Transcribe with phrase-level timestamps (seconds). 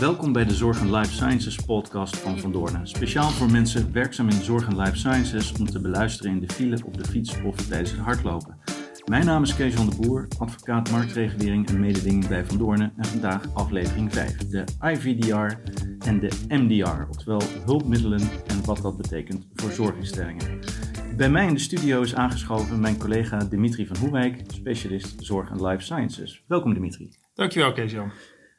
[0.00, 2.88] Welkom bij de Zorg en Life Sciences podcast van Van Doornen.
[2.88, 6.78] Speciaal voor mensen werkzaam in Zorg en Life Sciences om te beluisteren in de file,
[6.84, 8.56] op de fiets of tijdens het hardlopen.
[9.04, 13.04] Mijn naam is Kees van de Boer, advocaat marktregulering en mededinging bij Van Doornen en
[13.04, 15.56] vandaag aflevering 5, de IVDR
[16.06, 20.58] en de MDR, oftewel hulpmiddelen en wat dat betekent voor zorginstellingen.
[21.16, 25.66] Bij mij in de studio is aangeschoven mijn collega Dimitri van Hoewijk, specialist Zorg en
[25.66, 26.44] Life Sciences.
[26.46, 27.10] Welkom Dimitri.
[27.34, 28.12] Dankjewel Kees-Jan.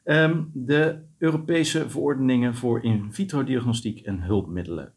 [0.04, 4.92] Um, de Europese verordeningen voor in vitro diagnostiek en hulpmiddelen.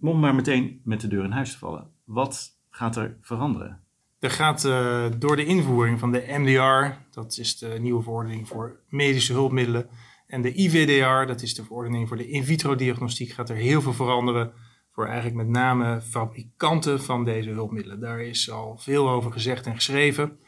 [0.00, 1.90] Om maar meteen met de deur in huis te vallen.
[2.04, 3.80] Wat gaat er veranderen?
[4.18, 8.80] Er gaat uh, door de invoering van de MDR, dat is de nieuwe verordening voor
[8.88, 9.88] medische hulpmiddelen,
[10.26, 13.82] en de IVDR, dat is de verordening voor de in vitro diagnostiek, gaat er heel
[13.82, 14.52] veel veranderen
[14.92, 18.00] voor eigenlijk met name fabrikanten van deze hulpmiddelen.
[18.00, 20.38] Daar is al veel over gezegd en geschreven.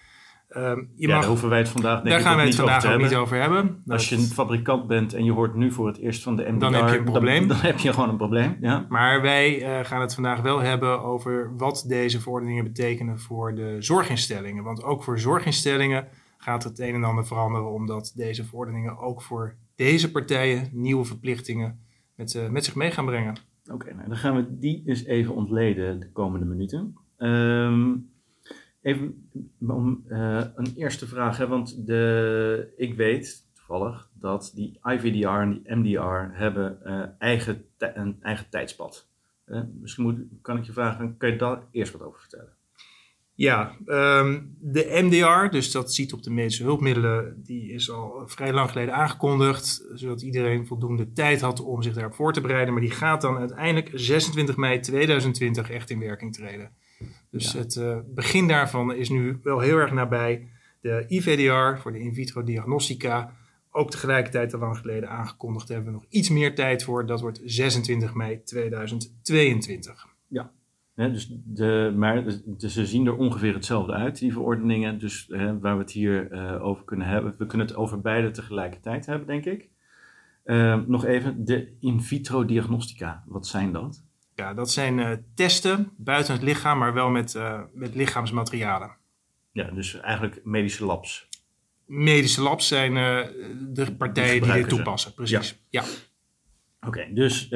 [0.56, 2.86] Um, je ja, daar hoeven wij het vandaag denk daar ik gaan wij het vandaag
[2.86, 3.82] ook niet over hebben.
[3.86, 6.58] Als je een fabrikant bent en je hoort nu voor het eerst van de MDR,
[6.58, 7.38] dan heb je een probleem.
[7.38, 8.56] Dan, dan heb je gewoon een probleem.
[8.60, 8.86] Ja.
[8.88, 13.76] Maar wij uh, gaan het vandaag wel hebben over wat deze verordeningen betekenen voor de
[13.78, 14.64] zorginstellingen.
[14.64, 19.54] Want ook voor zorginstellingen gaat het een en ander veranderen, omdat deze verordeningen ook voor
[19.74, 21.79] deze partijen nieuwe verplichtingen
[22.16, 23.36] met, uh, met zich mee gaan brengen.
[23.73, 26.96] Oké, nou, dan gaan we die eens even ontleden de komende minuten.
[27.18, 28.12] Um,
[28.85, 35.29] Even om uh, een eerste vraag, hè, want de, ik weet toevallig dat die IVDR
[35.29, 39.09] en die MDR hebben uh, eigen een eigen tijdspad.
[39.46, 42.52] Uh, misschien moet, kan ik je vragen, kan je daar eerst wat over vertellen?
[43.37, 48.52] Ja, um, de MDR, dus dat ziet op de medische hulpmiddelen, die is al vrij
[48.52, 52.73] lang geleden aangekondigd, zodat iedereen voldoende tijd had om zich daarop voor te bereiden.
[52.73, 56.71] Maar die gaat dan uiteindelijk 26 mei 2020 echt in werking treden.
[57.35, 60.49] Dus het uh, begin daarvan is nu wel heel erg nabij.
[60.80, 63.32] De IVDR voor de in vitro diagnostica,
[63.71, 67.06] ook tegelijkertijd al lang geleden aangekondigd, hebben we nog iets meer tijd voor.
[67.06, 70.06] Dat wordt 26 mei 2022.
[70.94, 74.98] Ja, dus de, maar dus ze zien er ongeveer hetzelfde uit, die verordeningen.
[74.98, 75.26] Dus
[75.60, 77.34] waar we het hier uh, over kunnen hebben.
[77.38, 79.69] We kunnen het over beide tegelijkertijd hebben, denk ik.
[80.44, 84.04] Uh, nog even, de in vitro diagnostica, wat zijn dat?
[84.34, 88.96] Ja, dat zijn uh, testen buiten het lichaam, maar wel met, uh, met lichaamsmaterialen.
[89.52, 91.28] Ja, dus eigenlijk medische labs.
[91.86, 93.20] Medische labs zijn uh,
[93.72, 95.58] de partijen die, die dit toepassen, precies.
[95.70, 95.82] Ja.
[95.82, 95.88] ja.
[96.80, 97.48] Oké, okay, dus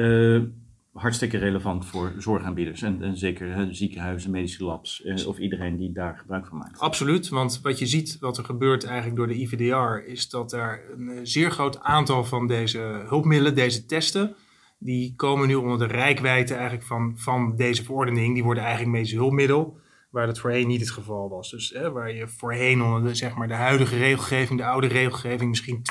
[0.93, 6.47] hartstikke relevant voor zorgaanbieders en, en zeker ziekenhuizen, medische labs of iedereen die daar gebruik
[6.47, 6.79] van maakt.
[6.79, 10.83] Absoluut, want wat je ziet, wat er gebeurt eigenlijk door de IVDR, is dat er
[10.97, 14.35] een zeer groot aantal van deze hulpmiddelen, deze testen,
[14.79, 18.33] die komen nu onder de rijkwijde eigenlijk van, van deze verordening.
[18.33, 19.79] Die worden eigenlijk medisch hulpmiddel,
[20.09, 21.49] waar dat voorheen niet het geval was.
[21.49, 25.49] Dus hè, waar je voorheen onder de, zeg maar, de huidige regelgeving, de oude regelgeving,
[25.49, 25.81] misschien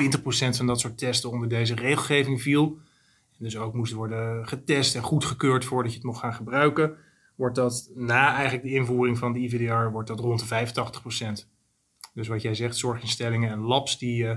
[0.53, 2.79] 20% van dat soort testen onder deze regelgeving viel.
[3.39, 6.97] En dus ook moest worden getest en goedgekeurd voordat je het mocht gaan gebruiken.
[7.37, 10.67] Wordt dat na eigenlijk de invoering van de IVDR, wordt dat rond de
[11.45, 11.49] 85%.
[12.15, 14.23] Dus wat jij zegt, zorginstellingen en labs die...
[14.23, 14.37] Uh,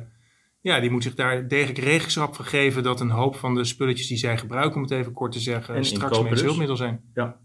[0.62, 4.08] ja, die moet zich daar degelijk regenschap van geven dat een hoop van de spulletjes
[4.08, 6.42] die zij gebruiken, om het even kort te zeggen, en straks medisch dus.
[6.42, 7.02] hulpmiddel zijn.
[7.14, 7.40] Ja.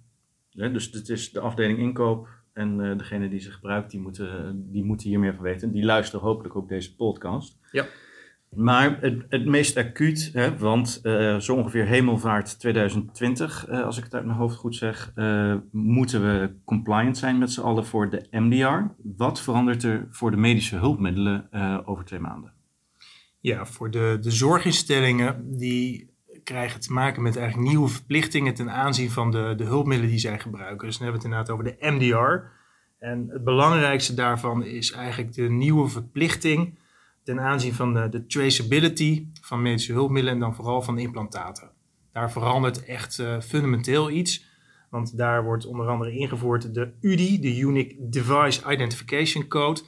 [0.51, 4.63] ja, dus het is de afdeling inkoop en uh, degene die ze gebruikt, die moeten,
[4.73, 5.73] die moeten hier meer van weten.
[5.73, 7.59] Die luisteren hopelijk ook deze podcast.
[7.73, 7.87] Ja.
[8.49, 13.99] Maar het, het meest acuut, hè, want uh, zo ongeveer hemelvaart 2020, uh, eh, als
[13.99, 15.13] ik het uit mijn hoofd goed zeg,
[15.71, 18.93] moeten we compliant zijn met z'n allen voor de MDR.
[19.17, 21.49] Wat verandert er voor de medische hulpmiddelen
[21.87, 22.56] over twee maanden?
[23.47, 26.11] Ja, voor de, de zorginstellingen die
[26.45, 30.39] krijgen te maken met eigenlijk nieuwe verplichtingen ten aanzien van de, de hulpmiddelen die zij
[30.39, 30.87] gebruiken.
[30.87, 32.51] Dus dan hebben we het inderdaad over de MDR.
[32.99, 36.79] En het belangrijkste daarvan is eigenlijk de nieuwe verplichting
[37.23, 41.71] ten aanzien van de, de traceability van medische hulpmiddelen en dan vooral van implantaten.
[42.13, 44.47] Daar verandert echt uh, fundamenteel iets.
[44.91, 49.81] Want daar wordt onder andere ingevoerd de UDI, de Unique Device Identification Code,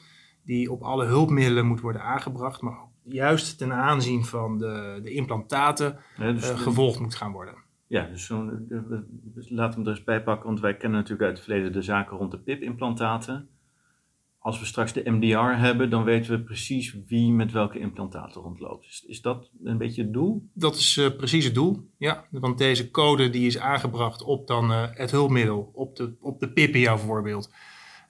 [0.45, 5.99] die op alle hulpmiddelen moet worden aangebracht, maar juist ten aanzien van de, de implantaten
[6.19, 7.55] dus uh, gevolgd moet gaan worden.
[7.87, 8.51] Ja, dus, zo,
[9.11, 11.73] dus laten we hem er eens bij pakken, want wij kennen natuurlijk uit het verleden
[11.73, 13.49] de zaken rond de PIP-implantaten.
[14.39, 18.87] Als we straks de MDR hebben, dan weten we precies wie met welke implantaten rondloopt.
[18.87, 20.49] Is, is dat een beetje het doel?
[20.53, 22.27] Dat is uh, precies het doel, ja.
[22.31, 26.53] Want deze code die is aangebracht op dan uh, het hulpmiddel, op de, op de
[26.53, 27.53] PIP in jouw voorbeeld.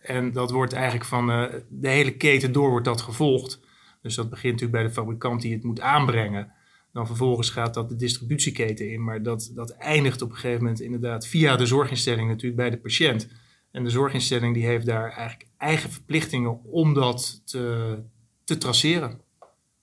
[0.01, 1.27] En dat wordt eigenlijk van
[1.69, 3.61] de hele keten door wordt dat gevolgd.
[4.09, 6.53] Dus dat begint natuurlijk bij de fabrikant die het moet aanbrengen.
[6.93, 10.81] Dan vervolgens gaat dat de distributieketen in, maar dat, dat eindigt op een gegeven moment
[10.81, 13.29] inderdaad via de zorginstelling natuurlijk bij de patiënt.
[13.71, 17.99] En de zorginstelling die heeft daar eigenlijk eigen verplichtingen om dat te,
[18.45, 19.21] te traceren.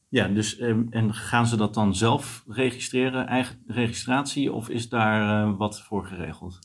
[0.10, 5.48] Ja, dus ehm, en gaan ze dat dan zelf registreren, eigen registratie, of is daar
[5.48, 6.60] eh, wat voor geregeld?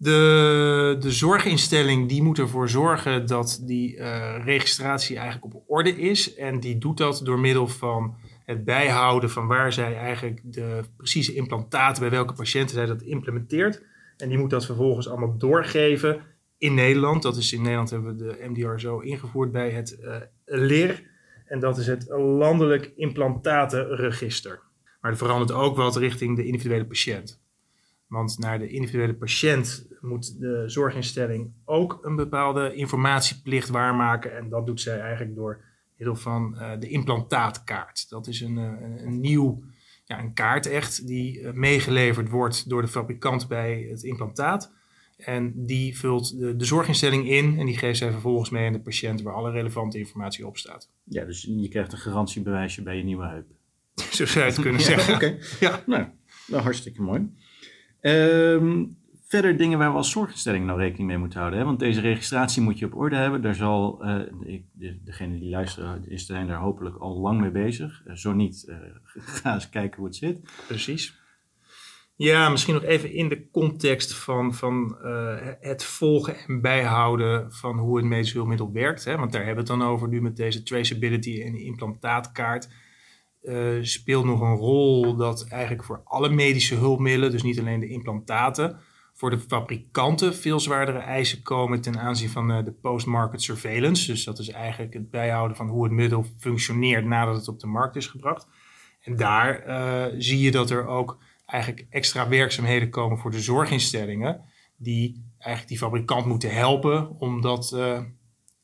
[0.00, 6.34] De, de zorginstelling die moet ervoor zorgen dat die uh, registratie eigenlijk op orde is.
[6.34, 11.34] En die doet dat door middel van het bijhouden van waar zij eigenlijk de precieze
[11.34, 13.82] implantaten, bij welke patiënten zij dat implementeert.
[14.16, 16.20] En die moet dat vervolgens allemaal doorgeven
[16.58, 17.22] in Nederland.
[17.22, 21.02] Dat is in Nederland hebben we de MDR zo ingevoerd bij het uh, LIR.
[21.46, 24.60] En dat is het Landelijk Implantatenregister.
[25.00, 27.40] Maar er verandert ook wat richting de individuele patiënt.
[28.08, 34.36] Want naar de individuele patiënt moet de zorginstelling ook een bepaalde informatieplicht waarmaken.
[34.36, 35.64] En dat doet zij eigenlijk door
[35.96, 38.08] middel van uh, de implantaatkaart.
[38.08, 39.62] Dat is een, een, een nieuw
[40.08, 44.72] ja, een kaart echt die uh, meegeleverd wordt door de fabrikant bij het implantaat.
[45.16, 48.80] En die vult de, de, zorginstelling in en die geeft zij vervolgens mee aan de
[48.80, 50.90] patiënt waar alle relevante informatie op staat.
[51.04, 53.46] Ja, dus je krijgt een garantiebewijsje bij je nieuwe heup.
[54.16, 55.14] Zo zou je het kunnen zeggen.
[55.14, 55.82] Oké, ja.
[55.86, 56.06] nou,
[56.46, 57.30] nou, hartstikke mooi.
[58.00, 58.96] Um,
[59.28, 61.58] verder dingen waar we als zorginstelling nou rekening mee moeten houden.
[61.58, 61.64] Hè?
[61.64, 63.42] Want deze registratie moet je op orde hebben.
[63.42, 67.50] Daar zal, uh, ik, de, degene die luisteren, is zijn daar hopelijk al lang mee
[67.50, 68.02] bezig.
[68.06, 68.76] Uh, zo niet, uh,
[69.42, 70.40] ga eens kijken hoe het zit.
[70.66, 71.16] Precies.
[72.16, 74.96] Ja, misschien nog even in de context van, van
[75.60, 79.04] het volgen en bijhouden van hoe het medisch hulpmiddel werkt.
[79.04, 79.16] Hè?
[79.16, 82.68] Want daar hebben we het dan over nu met deze traceability en implantaatkaart.
[83.42, 87.88] Uh, speelt nog een rol dat eigenlijk voor alle medische hulpmiddelen, dus niet alleen de
[87.88, 88.78] implantaten,
[89.14, 94.06] voor de fabrikanten veel zwaardere eisen komen ten aanzien van uh, de post-market surveillance.
[94.06, 97.66] Dus dat is eigenlijk het bijhouden van hoe het middel functioneert nadat het op de
[97.66, 98.46] markt is gebracht.
[99.02, 104.40] En daar uh, zie je dat er ook eigenlijk extra werkzaamheden komen voor de zorginstellingen,
[104.76, 107.76] die eigenlijk die fabrikant moeten helpen om dat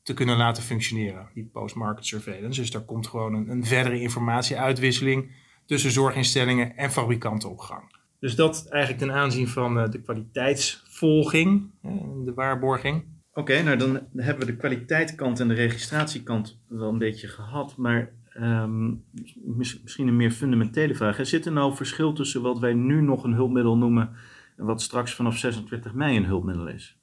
[0.04, 2.60] te kunnen laten functioneren, die post-market surveillance.
[2.60, 5.32] Dus daar komt gewoon een, een verdere informatieuitwisseling
[5.66, 7.96] tussen zorginstellingen en fabrikanten op gang.
[8.20, 11.70] Dus dat eigenlijk ten aanzien van uh, de kwaliteitsvolging,
[12.24, 13.04] de waarborging.
[13.32, 17.76] Oké, nou dan hebben we de kwaliteitskant en de registratiekant wel een beetje gehad.
[17.76, 19.04] Maar um,
[19.74, 21.18] misschien een meer fundamentele vraag.
[21.18, 24.10] Er zit er nou verschil tussen wat wij nu nog een hulpmiddel noemen
[24.56, 26.98] en wat straks vanaf 26 mei een hulpmiddel is?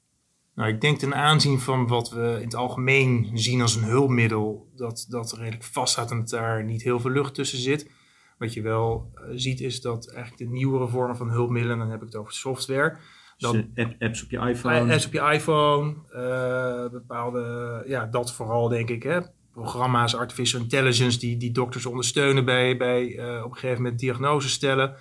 [0.54, 4.70] Nou, ik denk ten aanzien van wat we in het algemeen zien als een hulpmiddel,
[4.76, 7.90] dat dat redelijk vast staat en dat daar niet heel veel lucht tussen zit.
[8.38, 12.00] Wat je wel uh, ziet is dat eigenlijk de nieuwere vormen van hulpmiddelen, dan heb
[12.00, 12.96] ik het over software.
[13.38, 14.92] Dan, dus apps op je iPhone.
[14.92, 19.02] Apps op je iPhone, uh, bepaalde, ja, dat vooral denk ik.
[19.02, 19.20] Hè.
[19.52, 24.48] Programma's, artificial intelligence, die, die dokters ondersteunen bij, bij uh, op een gegeven moment diagnose
[24.48, 24.96] stellen.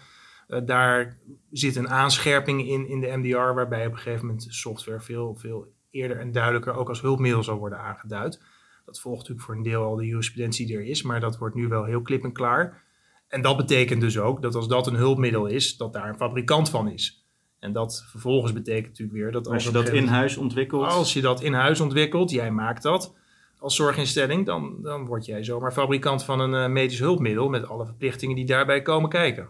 [0.65, 1.17] Daar
[1.51, 5.73] zit een aanscherping in, in de MDR, waarbij op een gegeven moment software veel, veel
[5.91, 8.41] eerder en duidelijker ook als hulpmiddel zal worden aangeduid.
[8.85, 11.55] Dat volgt natuurlijk voor een deel al de jurisprudentie die er is, maar dat wordt
[11.55, 12.83] nu wel heel klip en klaar.
[13.27, 16.69] En dat betekent dus ook dat als dat een hulpmiddel is, dat daar een fabrikant
[16.69, 17.25] van is.
[17.59, 20.85] En dat vervolgens betekent natuurlijk weer dat als, als je dat in huis ontwikkelt.
[20.85, 23.15] Als je dat in huis ontwikkelt, jij maakt dat
[23.61, 27.85] als zorginstelling, dan, dan word jij zomaar fabrikant van een uh, medisch hulpmiddel met alle
[27.85, 29.47] verplichtingen die daarbij komen kijken.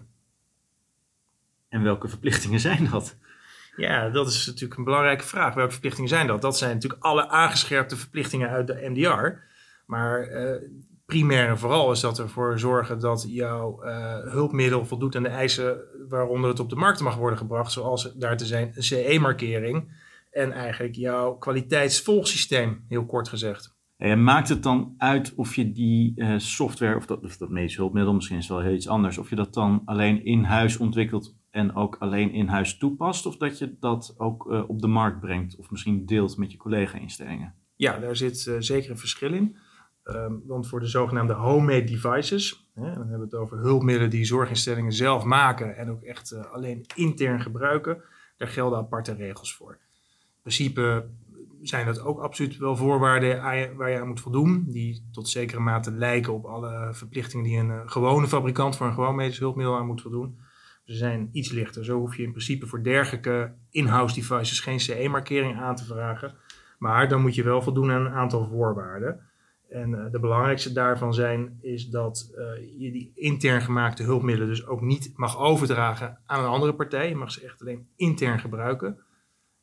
[1.71, 3.18] En welke verplichtingen zijn dat?
[3.75, 5.53] Ja, dat is natuurlijk een belangrijke vraag.
[5.53, 6.41] Welke verplichtingen zijn dat?
[6.41, 9.27] Dat zijn natuurlijk alle aangescherpte verplichtingen uit de MDR.
[9.85, 10.69] Maar uh,
[11.06, 15.80] primair en vooral is dat ervoor zorgen dat jouw uh, hulpmiddel voldoet aan de eisen
[16.09, 19.92] waaronder het op de markt mag worden gebracht, zoals daar te zijn een CE-markering
[20.31, 23.75] en eigenlijk jouw kwaliteitsvolgsysteem, heel kort gezegd.
[23.97, 27.75] En maakt het dan uit of je die uh, software, of dat, of dat medisch
[27.75, 30.78] hulpmiddel, misschien is het wel heel iets anders, of je dat dan alleen in huis
[30.78, 34.88] ontwikkelt en ook alleen in huis toepast, of dat je dat ook uh, op de
[34.88, 37.54] markt brengt, of misschien deelt met je collega-instellingen?
[37.76, 39.58] Ja, daar zit zeker een verschil in.
[40.04, 44.26] Um, want voor de zogenaamde homemade devices, hè, dan hebben we het over hulpmiddelen die
[44.26, 48.02] zorginstellingen zelf maken en ook echt uh, alleen intern gebruiken,
[48.38, 49.72] daar gelden aparte regels voor.
[49.72, 51.10] In principe
[51.62, 53.42] zijn dat ook absoluut wel voorwaarden
[53.76, 57.90] waar je aan moet voldoen, die tot zekere mate lijken op alle verplichtingen die een
[57.90, 60.40] gewone fabrikant voor een gewoon medisch hulpmiddel aan moet voldoen.
[60.92, 61.86] Ze zijn iets lichter.
[61.86, 66.36] Zo hoef je in principe voor dergelijke in-house devices geen CE-markering aan te vragen.
[66.78, 69.19] Maar dan moet je wel voldoen aan een aantal voorwaarden.
[69.69, 72.40] En uh, de belangrijkste daarvan zijn is dat uh,
[72.80, 77.10] je die intern gemaakte hulpmiddelen dus ook niet mag overdragen aan een andere partij.
[77.10, 79.00] Je mag ze echt alleen intern gebruiken.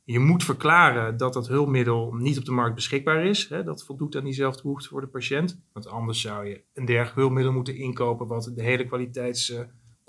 [0.04, 3.48] Je moet verklaren dat dat hulpmiddel niet op de markt beschikbaar is.
[3.48, 5.60] Hè, dat voldoet aan diezelfde behoefte voor de patiënt.
[5.72, 8.86] Want anders zou je een dergelijk hulpmiddel moeten inkopen wat de hele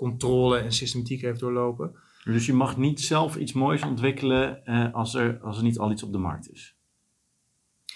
[0.00, 1.94] kwaliteitscontrole en systematiek heeft doorlopen.
[2.24, 5.90] Dus je mag niet zelf iets moois ontwikkelen uh, als, er, als er niet al
[5.90, 6.76] iets op de markt is?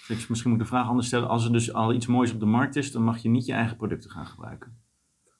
[0.07, 1.27] Dus misschien moet ik de vraag anders stellen.
[1.27, 3.53] Als er dus al iets moois op de markt is, dan mag je niet je
[3.53, 4.83] eigen producten gaan gebruiken.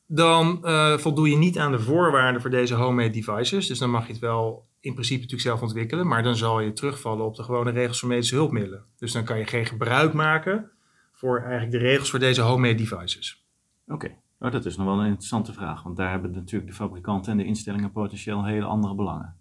[0.08, 3.68] Dan uh, voldoe je niet aan de voorwaarden voor deze homemade devices.
[3.68, 6.08] Dus dan mag je het wel in principe natuurlijk zelf ontwikkelen.
[6.08, 8.86] Maar dan zal je terugvallen op de gewone regels voor medische hulpmiddelen.
[8.98, 10.72] Dus dan kan je geen gebruik maken
[11.12, 13.46] voor eigenlijk de regels voor deze homemade devices.
[13.88, 15.84] Oké, oh, dat is nog wel een interessante vraag.
[15.84, 19.36] Want daar hebben natuurlijk de fabrikanten en de instellingen potentieel hele andere belangen.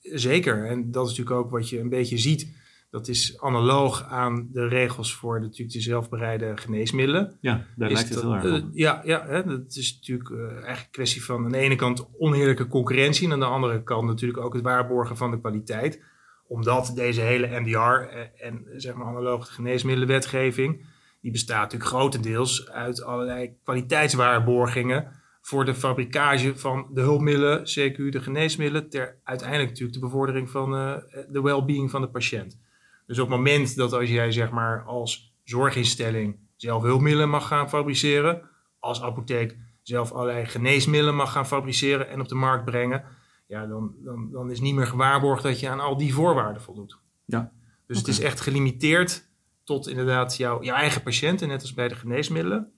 [0.00, 2.62] Zeker, en dat is natuurlijk ook wat je een beetje ziet.
[2.90, 7.38] Dat is analoog aan de regels voor de, natuurlijk de zelfbereide geneesmiddelen.
[7.40, 8.50] Ja, daar lijkt het heel erg op.
[8.50, 11.76] Uh, ja, ja hè, dat is natuurlijk uh, eigenlijk een kwestie van aan de ene
[11.76, 13.26] kant oneerlijke concurrentie...
[13.26, 16.02] en aan de andere kant natuurlijk ook het waarborgen van de kwaliteit.
[16.46, 20.86] Omdat deze hele MDR en, en zeg maar analoog de geneesmiddelenwetgeving...
[21.24, 28.20] die bestaat natuurlijk grotendeels uit allerlei kwaliteitswaarborgingen voor de fabrikage van de hulpmiddelen, CQ, de
[28.20, 30.96] geneesmiddelen, ter uiteindelijk natuurlijk de bevordering van uh,
[31.28, 32.58] de well-being van de patiënt.
[33.06, 37.68] Dus op het moment dat als jij zeg maar als zorginstelling zelf hulpmiddelen mag gaan
[37.68, 38.42] fabriceren,
[38.78, 43.04] als apotheek zelf allerlei geneesmiddelen mag gaan fabriceren en op de markt brengen,
[43.46, 46.98] ja, dan, dan, dan is niet meer gewaarborgd dat je aan al die voorwaarden voldoet.
[47.24, 47.52] Ja.
[47.86, 49.32] Dus het is echt gelimiteerd
[49.64, 52.72] tot inderdaad jouw, jouw eigen patiënten, net als bij de geneesmiddelen.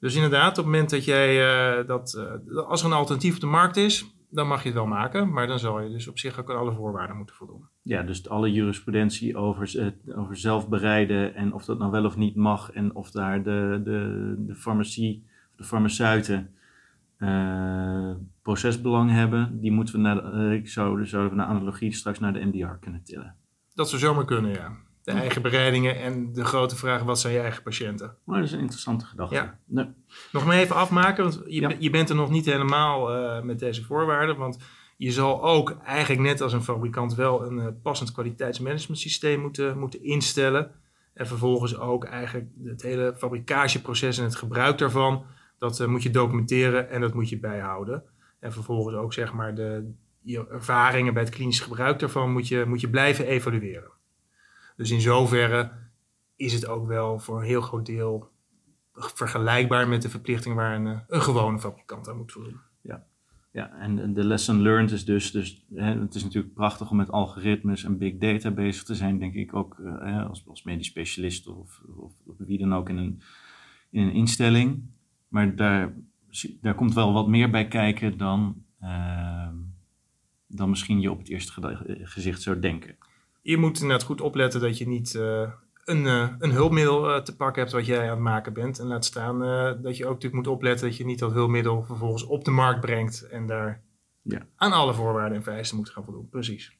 [0.00, 1.36] Dus inderdaad, op het moment dat jij
[1.80, 2.14] uh, dat,
[2.48, 5.32] uh, als er een alternatief op de markt is, dan mag je het wel maken,
[5.32, 7.68] maar dan zal je dus op zich ook aan alle voorwaarden moeten voldoen.
[7.82, 12.70] Ja, dus alle jurisprudentie over, over zelfbereiden en of dat nou wel of niet mag
[12.70, 15.26] en of daar de, de, de farmacie,
[15.56, 16.54] de farmaceuten
[17.18, 18.10] uh,
[18.42, 22.44] procesbelang hebben, die moeten we naar, ik zou, zouden we naar analogie straks naar de
[22.44, 23.36] MDR kunnen tillen.
[23.74, 27.40] Dat zou zomaar kunnen, ja de eigen bereidingen en de grote vraag: wat zijn je
[27.40, 28.16] eigen patiënten?
[28.24, 29.34] Maar dat is een interessante gedachte.
[29.34, 29.58] Ja.
[29.66, 29.86] Nee.
[30.32, 31.72] Nog maar even afmaken, want je, ja.
[31.78, 34.36] je bent er nog niet helemaal uh, met deze voorwaarden.
[34.36, 34.58] Want
[34.96, 40.04] je zal ook eigenlijk net als een fabrikant wel een uh, passend kwaliteitsmanagementsysteem moeten, moeten
[40.04, 40.70] instellen.
[41.14, 45.24] En vervolgens ook eigenlijk het hele fabrikageproces en het gebruik daarvan.
[45.58, 48.02] Dat uh, moet je documenteren en dat moet je bijhouden.
[48.40, 52.64] En vervolgens ook zeg maar de je ervaringen bij het klinisch gebruik daarvan moet je,
[52.66, 53.90] moet je blijven evalueren.
[54.76, 55.70] Dus in zoverre
[56.36, 58.30] is het ook wel voor een heel groot deel
[58.92, 62.60] vergelijkbaar met de verplichtingen waar een, een gewone fabrikant aan moet voldoen.
[62.80, 63.06] Ja.
[63.52, 67.10] Ja, en de lesson learned is dus, dus hè, het is natuurlijk prachtig om met
[67.10, 71.46] algoritmes en big data bezig te zijn, denk ik ook uh, als, als medisch specialist
[71.46, 73.22] of, of, of, wie dan ook in een,
[73.90, 74.82] in een instelling.
[75.28, 75.94] Maar daar,
[76.60, 79.48] daar komt wel wat meer bij kijken dan, uh,
[80.46, 82.96] dan misschien je op het eerste gezicht zou denken
[83.46, 85.50] je moet inderdaad goed opletten dat je niet uh,
[85.84, 88.78] een, uh, een hulpmiddel uh, te pakken hebt wat jij aan het maken bent.
[88.78, 89.38] En laat staan
[89.82, 92.80] dat je ook natuurlijk moet opletten dat je niet dat hulpmiddel vervolgens op de markt
[92.80, 93.82] brengt en daar
[94.22, 94.46] ja.
[94.56, 96.28] aan alle voorwaarden en vereisten moet gaan voldoen.
[96.28, 96.76] Precies.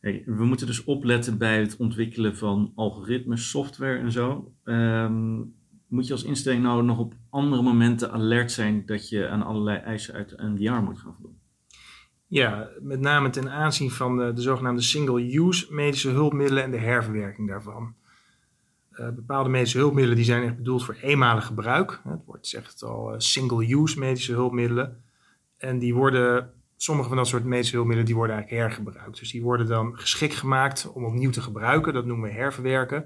[0.00, 4.52] Hey, we moeten dus opletten bij het ontwikkelen van algoritmes, software en zo.
[4.64, 5.54] Um,
[5.88, 9.78] moet je als instelling nou nog op andere momenten alert zijn dat je aan allerlei
[9.78, 11.38] eisen uit de NDR moet gaan voldoen?
[12.28, 17.48] Ja, met name ten aanzien van de, de zogenaamde single-use medische hulpmiddelen en de herverwerking
[17.48, 17.94] daarvan.
[18.92, 22.00] Uh, bepaalde medische hulpmiddelen die zijn echt bedoeld voor eenmalig gebruik.
[22.04, 25.02] Het wordt zegt al uh, single-use medische hulpmiddelen.
[25.56, 29.18] En die worden, sommige van dat soort medische hulpmiddelen, die worden eigenlijk hergebruikt.
[29.18, 31.94] Dus die worden dan geschikt gemaakt om opnieuw te gebruiken.
[31.94, 32.96] Dat noemen we herverwerken.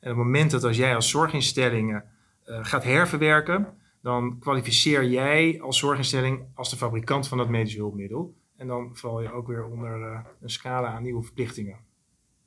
[0.00, 2.04] En op het moment dat als jij als zorginstellingen
[2.44, 3.66] gaat herverwerken,
[4.02, 8.34] dan kwalificeer jij als zorginstelling als de fabrikant van dat medische hulpmiddel.
[8.62, 11.78] En dan val je ook weer onder uh, een scala aan nieuwe verplichtingen.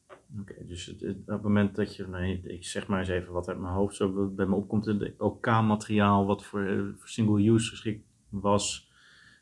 [0.09, 3.09] Oké, okay, dus het, het, op het moment dat je, nee, ik zeg maar eens
[3.09, 7.07] even wat uit mijn hoofd zo bij me opkomt, het OK-materiaal wat voor, uh, voor
[7.09, 8.91] single-use geschikt was,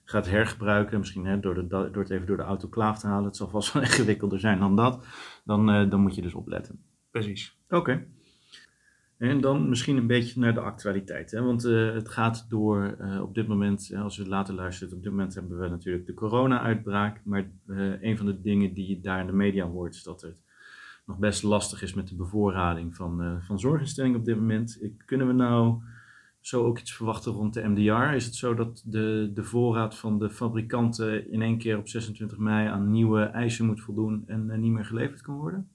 [0.03, 3.36] gaat hergebruiken, misschien hè, door, de, door het even door de autoclaaf te halen, het
[3.36, 5.06] zal vast wel ingewikkelder zijn dan dat,
[5.44, 6.84] dan, uh, dan moet je dus opletten.
[7.12, 7.58] Precies.
[7.65, 7.75] Oké.
[7.75, 8.08] Okay.
[9.30, 11.32] En dan misschien een beetje naar de actualiteit.
[11.32, 11.42] Hè?
[11.42, 15.12] Want uh, het gaat door uh, op dit moment, als u later luistert, op dit
[15.12, 17.22] moment hebben we natuurlijk de corona-uitbraak.
[17.24, 20.22] Maar uh, een van de dingen die je daar in de media hoort, is dat
[20.22, 20.36] het
[21.06, 24.88] nog best lastig is met de bevoorrading van, van zorginstellingen op dit moment.
[25.06, 25.82] Kunnen we nou
[26.39, 28.15] zo ook iets verwachten rond de MDR?
[28.15, 32.38] Is het zo dat de, de voorraad van de fabrikanten in één keer op 26
[32.38, 35.73] mei aan nieuwe eisen moet voldoen en niet meer geleverd kan worden?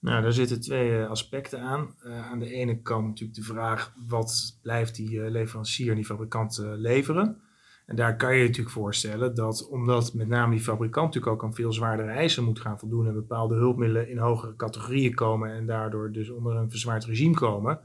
[0.00, 1.94] Nou, daar zitten twee uh, aspecten aan.
[2.04, 6.04] Uh, aan de ene kant natuurlijk de vraag, wat blijft die uh, leverancier en die
[6.04, 7.40] fabrikant leveren?
[7.86, 11.44] En daar kan je je natuurlijk voorstellen dat, omdat met name die fabrikant natuurlijk ook
[11.44, 15.66] aan veel zwaardere eisen moet gaan voldoen en bepaalde hulpmiddelen in hogere categorieën komen en
[15.66, 17.80] daardoor dus onder een verzwaard regime komen,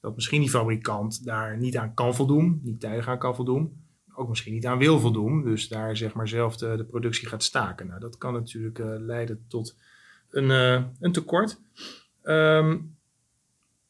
[0.00, 3.84] dat misschien die fabrikant daar niet aan kan voldoen, niet tijdig aan kan voldoen,
[4.14, 7.42] ook misschien niet aan wil voldoen, dus daar zeg maar zelf de, de productie gaat
[7.42, 7.86] staken.
[7.86, 9.76] Nou, dat kan natuurlijk leiden tot
[10.30, 11.60] een, uh, een tekort.
[12.22, 12.96] Um,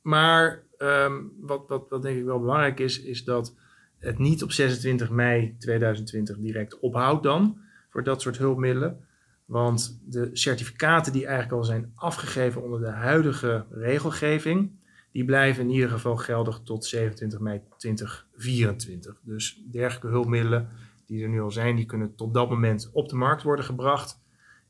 [0.02, 3.54] Maar ehm, wat, wat, wat denk ik wel belangrijk is, is dat
[3.98, 7.58] het niet op 26 mei 2020 direct ophoudt dan
[7.90, 9.04] voor dat soort hulpmiddelen.
[9.44, 14.70] Want de certificaten die eigenlijk al zijn afgegeven onder de huidige regelgeving,
[15.12, 19.20] die blijven in ieder geval geldig tot 27 mei 2024.
[19.22, 20.68] Dus dergelijke hulpmiddelen
[21.06, 24.20] die er nu al zijn, die kunnen tot dat moment op de markt worden gebracht.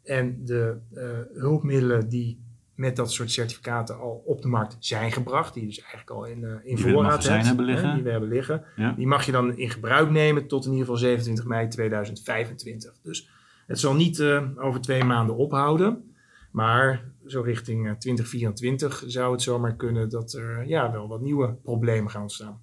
[0.09, 1.03] En de uh,
[1.41, 6.11] hulpmiddelen die met dat soort certificaten al op de markt zijn gebracht, die dus eigenlijk
[6.11, 7.89] al in, uh, in voorraad hebt, hebben liggen.
[7.89, 8.65] Hè, die we hebben liggen,
[8.97, 12.99] die mag je dan in gebruik nemen tot in ieder geval 27 mei 2025.
[13.03, 13.31] Dus
[13.67, 16.15] het zal niet uh, over twee maanden ophouden,
[16.53, 22.11] maar zo richting 2024 zou het zomaar kunnen dat er ja, wel wat nieuwe problemen
[22.11, 22.61] gaan ontstaan.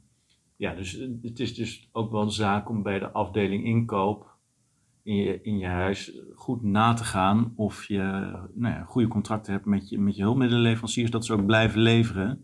[0.56, 4.35] Ja, dus het is dus ook wel een zaak om bij de afdeling inkoop
[5.06, 7.98] in je, in je huis goed na te gaan of je
[8.54, 12.44] nou ja, goede contracten hebt met je, met je hulpmiddelenleveranciers, dat ze ook blijven leveren.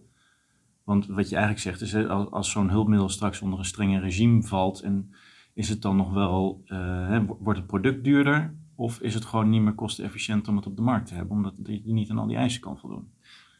[0.84, 4.44] Want wat je eigenlijk zegt is, als, als zo'n hulpmiddel straks onder een strenge regime
[4.44, 5.14] valt, en
[5.54, 8.56] is het dan nog wel, uh, wordt het product duurder?
[8.76, 11.54] Of is het gewoon niet meer kostenefficiënt om het op de markt te hebben, omdat
[11.66, 13.12] je niet aan al die eisen kan voldoen?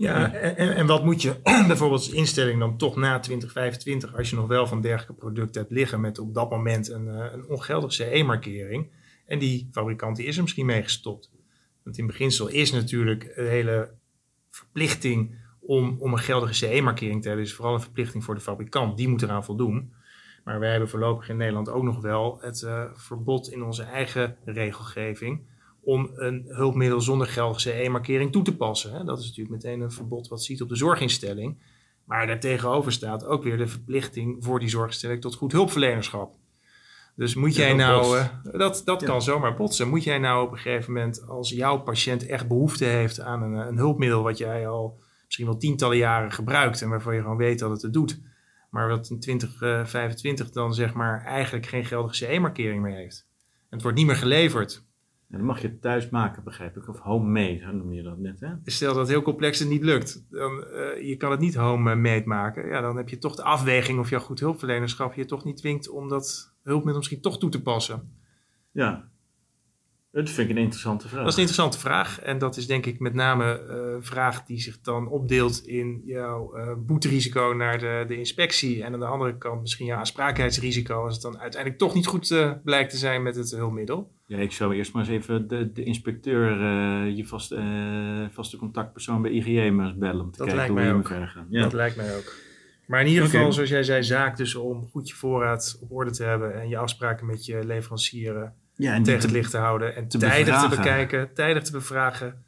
[0.02, 4.36] Ja, en, en wat moet je bijvoorbeeld als instelling dan toch na 2025, als je
[4.36, 7.94] nog wel van dergelijke producten hebt liggen met op dat moment een, eh, een ongeldige
[7.94, 8.92] CE-markering.
[9.26, 11.32] En die fabrikant die is er misschien mee gestopt.
[11.84, 13.94] Want in beginsel is natuurlijk de hele
[14.50, 18.98] verplichting om, om een geldige CE-markering te hebben, is vooral een verplichting voor de fabrikant.
[18.98, 19.94] Die moet eraan voldoen.
[20.44, 24.38] Maar wij hebben voorlopig in Nederland ook nog wel het uh, verbod in onze eigen
[24.46, 25.42] regelgeving
[25.84, 28.94] om een hulpmiddel zonder geldige CE-markering toe te passen.
[28.94, 29.04] Hè.
[29.04, 31.58] Dat is natuurlijk meteen een verbod wat ziet op de zorginstelling.
[32.06, 36.34] Maar daartegenover staat ook weer de verplichting voor die zorginstelling tot goed hulpverlenerschap.
[37.16, 39.90] Dus moet jij nou, uh, dat, dat kan zomaar botsen.
[39.90, 43.54] Moet jij nou op een gegeven moment, als jouw patiënt echt behoefte heeft aan een,
[43.54, 47.60] een hulpmiddel wat jij al misschien wel tientallen jaren gebruikt en waarvan je gewoon weet
[47.60, 48.22] dat het het doet,
[48.70, 53.28] maar wat in 2025 dan zeg maar eigenlijk geen geldige CE-markering meer heeft.
[53.60, 54.84] En het wordt niet meer geleverd
[55.32, 56.88] en dan mag je het thuis maken, begrijp ik.
[56.88, 58.40] Of homemade, noem je dat net.
[58.40, 58.54] Hè?
[58.64, 60.26] Stel dat het heel complex en niet lukt.
[60.30, 62.68] Dan, uh, je kan het niet homemade maken.
[62.68, 65.90] Ja, dan heb je toch de afweging of jouw goed hulpverlenerschap je toch niet dwingt
[65.90, 68.16] om dat hulpmiddel misschien toch toe te passen.
[68.72, 69.10] Ja,
[70.12, 71.20] dat vind ik een interessante vraag.
[71.20, 72.20] Dat is een interessante vraag.
[72.20, 76.02] En dat is denk ik met name uh, een vraag die zich dan opdeelt in
[76.06, 78.84] jouw uh, boeterisico naar de, de inspectie.
[78.84, 82.30] En aan de andere kant misschien jouw aansprakelijkheidsrisico als het dan uiteindelijk toch niet goed
[82.30, 84.12] uh, blijkt te zijn met het hulpmiddel.
[84.26, 86.52] Ja, ik zou eerst maar eens even de, de inspecteur,
[87.08, 87.56] je vast,
[88.32, 91.48] vaste contactpersoon bij IGE maar eens bellen om te dat kijken hoe je verder gaan.
[91.50, 91.62] Ja.
[91.62, 92.34] Dat lijkt mij ook.
[92.88, 93.52] Maar in ieder geval, okay.
[93.52, 96.78] zoals jij zei, zaak dus om goed je voorraad op orde te hebben en je
[96.78, 100.70] afspraken met je leverancieren ja, en tegen het licht te houden en te tijdig bevragen.
[100.70, 102.44] te bekijken, tijdig te bevragen.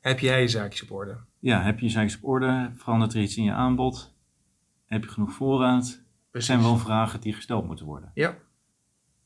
[0.00, 1.16] Heb jij je zaakjes op orde?
[1.38, 2.70] Ja, heb je je zaakjes op orde?
[2.76, 4.14] Verandert er iets in je aanbod?
[4.84, 6.02] Heb je genoeg voorraad?
[6.30, 8.10] Er zijn wel vragen die gesteld moeten worden.
[8.14, 8.36] Ja.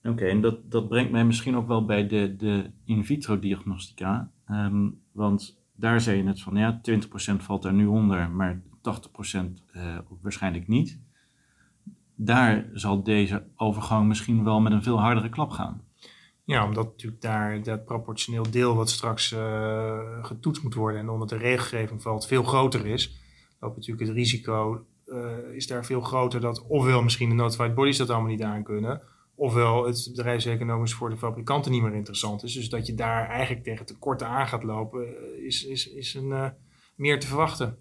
[0.03, 4.31] Oké, en dat, dat brengt mij misschien ook wel bij de, de in vitro diagnostica.
[4.51, 8.63] Um, want daar zei je net van, ja, 20% valt daar nu onder, maar 80%
[9.73, 11.01] uh, waarschijnlijk niet.
[12.15, 15.89] Daar zal deze overgang misschien wel met een veel hardere klap gaan.
[16.45, 21.29] Ja, omdat natuurlijk daar dat proportioneel deel wat straks uh, getoetst moet worden en onder
[21.29, 23.21] de regelgeving valt veel groter is,
[23.61, 27.97] loopt natuurlijk het risico uh, is daar veel groter dat ofwel misschien de notified bodies
[27.97, 29.03] dat allemaal niet aan kunnen,
[29.35, 32.53] ofwel het bedrijfseconomisch voor de fabrikanten niet meer interessant is.
[32.53, 36.29] Dus dat je daar eigenlijk tegen tekorten aan gaat lopen, eh, is, is, is een,
[36.29, 36.49] uh,
[36.95, 37.79] meer te verwachten.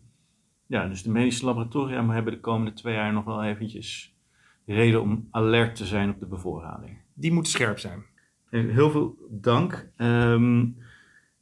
[0.65, 4.17] Ja, dus de medische laboratoria hebben de komende twee jaar nog wel eventjes
[4.65, 6.97] reden om alert te zijn op de bevoorrading.
[7.13, 8.03] Die moeten scherp zijn.
[8.49, 9.91] Heel veel dank.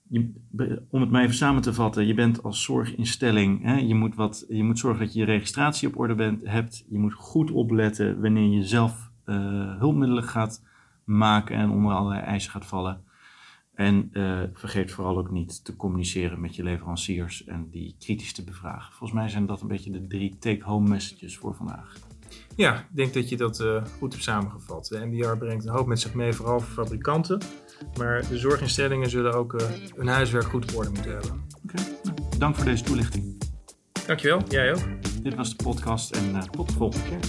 [0.10, 0.32] Je,
[0.89, 4.46] om het maar even samen te vatten, je bent als zorginstelling, hè, je, moet wat,
[4.50, 6.86] je moet zorgen dat je je registratie op orde bent, hebt.
[6.89, 9.36] Je moet goed opletten wanneer je zelf uh,
[9.80, 10.63] hulpmiddelen gaat
[11.04, 13.04] maken en onder allerlei eisen gaat vallen.
[13.74, 18.43] En uh, vergeet vooral ook niet te communiceren met je leveranciers en die kritisch te
[18.43, 18.93] bevragen.
[18.93, 21.98] Volgens mij zijn dat een beetje de drie take-home messages voor vandaag.
[22.56, 24.88] Ja, ik denk dat je dat uh, goed hebt samengevat.
[24.88, 27.42] De NDR brengt een hoop met zich mee, vooral voor fabrikanten.
[27.98, 31.46] Maar de zorginstellingen zullen ook uh, hun huiswerk goed op orde moeten hebben.
[31.63, 31.98] Oké, okay.
[32.04, 33.38] nou, dank voor deze toelichting.
[34.08, 34.84] Dankjewel, jij ook.
[35.24, 37.20] Dit was de podcast en uh, tot de volgende keer.